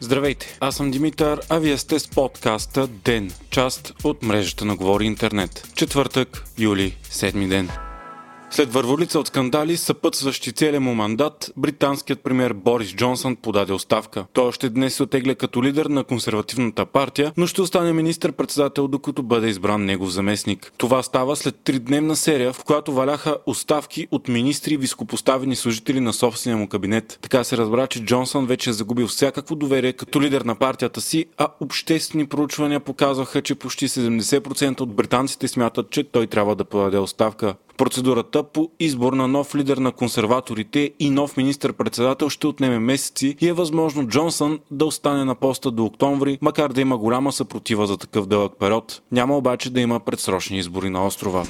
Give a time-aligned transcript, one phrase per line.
[0.00, 5.04] Здравейте, аз съм Димитър, а вие сте с подкаста ДЕН, част от мрежата на Говори
[5.04, 5.68] Интернет.
[5.74, 7.68] Четвъртък, юли, седми ден.
[8.50, 14.24] След върволица от скандали, съпътстващи целия му мандат, британският премьер Борис Джонсън подаде оставка.
[14.32, 19.22] Той още днес се отегля като лидер на консервативната партия, но ще остане министр-председател, докато
[19.22, 20.72] бъде избран негов заместник.
[20.76, 26.12] Това става след тридневна серия, в която валяха оставки от министри и високопоставени служители на
[26.12, 27.18] собствения му кабинет.
[27.22, 31.26] Така се разбра, че Джонсън вече е загубил всякакво доверие като лидер на партията си,
[31.38, 36.98] а обществени проучвания показваха, че почти 70% от британците смятат, че той трябва да подаде
[36.98, 37.54] оставка.
[37.78, 43.48] Процедурата по избор на нов лидер на консерваторите и нов министр-председател ще отнеме месеци и
[43.48, 47.96] е възможно Джонсън да остане на поста до октомври, макар да има голяма съпротива за
[47.96, 49.02] такъв дълъг период.
[49.12, 51.44] Няма обаче да има предсрочни избори на острова.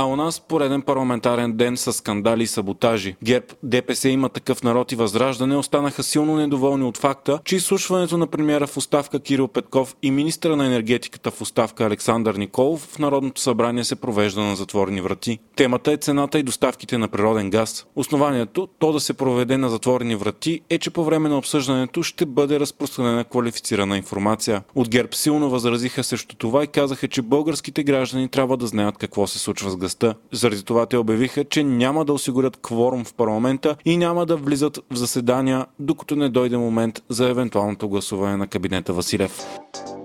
[0.00, 3.16] А у нас пореден парламентарен ден с скандали и саботажи.
[3.24, 8.26] ГЕРБ, ДПС има такъв народ и възраждане останаха силно недоволни от факта, че изслушването на
[8.26, 13.40] премиера в оставка Кирил Петков и министра на енергетиката в оставка Александър Николов в Народното
[13.40, 15.38] събрание се провежда на затворени врати.
[15.56, 17.86] Темата е цената и доставките на природен газ.
[17.96, 22.26] Основанието то да се проведе на затворени врати е, че по време на обсъждането ще
[22.26, 24.62] бъде разпространена квалифицирана информация.
[24.74, 29.26] От ГЕРБ силно възразиха срещу това и казаха, че българските граждани трябва да знаят какво
[29.26, 30.14] се случва с газа властта.
[30.32, 34.78] Заради това те обявиха, че няма да осигурят кворум в парламента и няма да влизат
[34.90, 39.46] в заседания, докато не дойде момент за евентуалното гласуване на кабинета Василев.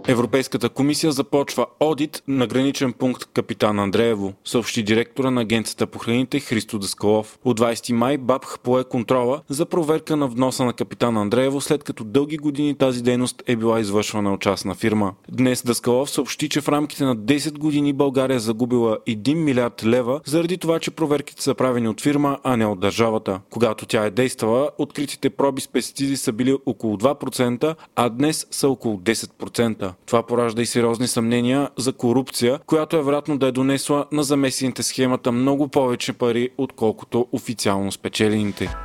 [0.08, 6.40] Европейската комисия започва одит на граничен пункт Капитан Андреево, съобщи директора на Агенцията по храните
[6.40, 7.40] Христо Даскалов.
[7.46, 12.04] От 20 май БАПХ пое контрола за проверка на вноса на Капитан Андреево, след като
[12.04, 15.14] дълги години тази дейност е била извършвана от частна фирма.
[15.32, 20.58] Днес Даскалов съобщи, че в рамките на 10 години България загубила 1 милиард лева, заради
[20.58, 23.42] това, че проверките са правени от фирма, а не от държавата.
[23.50, 28.70] Когато тя е действала, откритите проби с пестициди са били около 2%, а днес са
[28.70, 29.95] около 10%.
[30.06, 34.84] Това поражда и сериозни съмнения за корупция, която е вероятно да е донесла на замесените
[34.84, 38.76] схемата много повече пари, отколкото официално спечелените.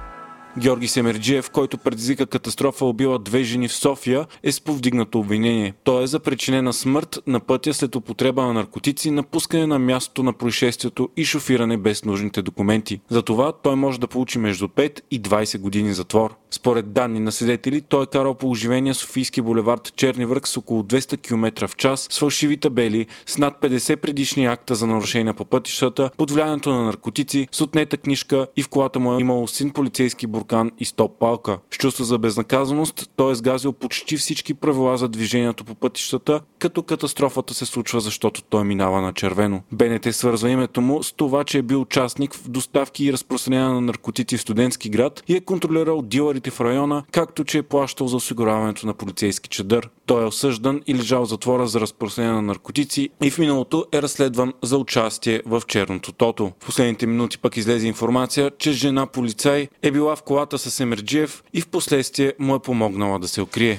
[0.59, 5.75] Георги Семерджиев, който предизвика катастрофа убила две жени в София, е с повдигнато обвинение.
[5.84, 10.33] Той е за причинена смърт на пътя след употреба на наркотици, напускане на мястото на
[10.33, 13.00] происшествието и шофиране без нужните документи.
[13.09, 16.34] За това той може да получи между 5 и 20 години затвор.
[16.50, 20.82] Според данни на свидетели, той е карал по оживения Софийски булевард Черни връх с около
[20.82, 25.44] 200 км в час, с фалшиви табели, с над 50 предишни акта за нарушения по
[25.44, 29.71] пътищата, под влиянието на наркотици, с отнета книжка и в колата му е имало син
[29.71, 30.41] полицейски буркан
[30.78, 31.59] и стоп палка.
[31.71, 36.83] С чувство за безнаказаност, той е сгазил почти всички правила за движението по пътищата, като
[36.83, 39.62] катастрофата се случва, защото той минава на червено.
[39.72, 43.81] БНТ свързва името му с това, че е бил участник в доставки и разпространение на
[43.81, 48.17] наркотици в студентски град и е контролирал дилърите в района, както че е плащал за
[48.17, 49.88] осигуряването на полицейски чадър.
[50.06, 54.03] Той е осъждан и лежал в затвора за разпространение на наркотици и в миналото е
[54.03, 56.53] разследван за участие в черното тото.
[56.61, 61.42] В последните минути пък излезе информация, че жена полицай е била в колата с Емерджиев
[61.52, 63.78] и в последствие му е помогнала да се укрие.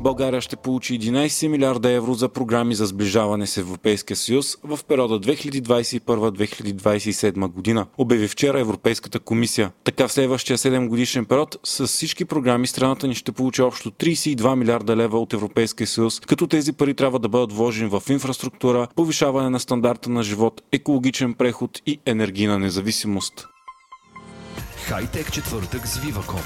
[0.00, 5.20] България ще получи 11 милиарда евро за програми за сближаване с Европейския съюз в периода
[5.20, 9.72] 2021-2027 година, обяви вчера Европейската комисия.
[9.84, 14.54] Така в следващия 7 годишен период с всички програми страната ни ще получи общо 32
[14.54, 19.50] милиарда лева от Европейския съюз, като тези пари трябва да бъдат вложени в инфраструктура, повишаване
[19.50, 23.46] на стандарта на живот, екологичен преход и енергийна независимост.
[24.88, 26.40] Хайтек четвъртък с Viva.com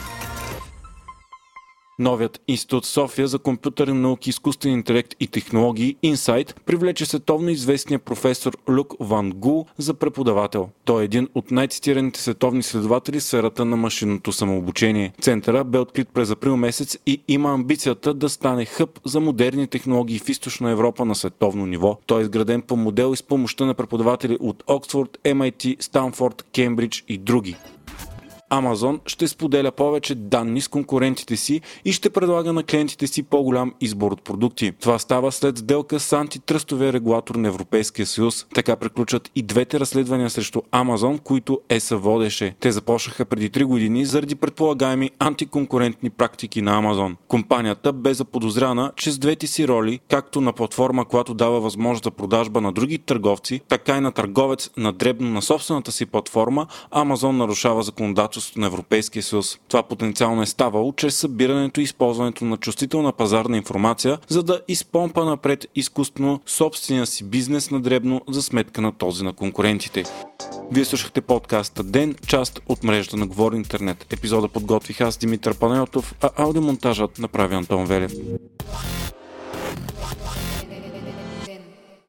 [1.98, 8.56] Новият институт София за компютърни науки, изкуствен интелект и технологии Insight привлече световно известния професор
[8.68, 10.68] Люк Ван Гул за преподавател.
[10.84, 15.12] Той е един от най-цитираните световни следователи в сферата на машинното самообучение.
[15.20, 20.18] Центъра бе открит през април месец и има амбицията да стане хъб за модерни технологии
[20.18, 21.98] в източна Европа на световно ниво.
[22.06, 27.04] Той е изграден по модел и с помощта на преподаватели от Оксфорд, MIT, Станфорд, Кембридж
[27.08, 27.56] и други.
[28.50, 33.72] Amazon ще споделя повече данни с конкурентите си и ще предлага на клиентите си по-голям
[33.80, 34.72] избор от продукти.
[34.80, 38.46] Това става след сделка с антитръстовия регулатор на Европейския съюз.
[38.54, 42.54] Така приключат и двете разследвания срещу Amazon, които ЕСА водеше.
[42.60, 47.16] Те започнаха преди 3 години заради предполагаеми антиконкурентни практики на Amazon.
[47.28, 52.10] Компанията бе заподозряна, че с двете си роли, както на платформа, която дава възможност за
[52.10, 57.30] продажба на други търговци, така и на търговец на дребно на собствената си платформа, Amazon
[57.30, 59.58] нарушава законодателството законодателството на Европейския съюз.
[59.68, 65.24] Това потенциално е ставало чрез събирането и използването на чувствителна пазарна информация, за да изпомпа
[65.24, 70.04] напред изкуствено собствения си бизнес на дребно за сметка на този на конкурентите.
[70.72, 74.06] Вие слушахте подкаста Ден, част от мрежата на Говори Интернет.
[74.12, 78.12] Епизода подготвих аз, Димитър Панайотов, а аудиомонтажът направи Антон Велев.